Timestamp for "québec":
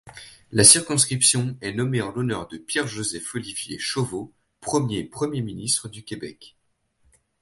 6.03-6.57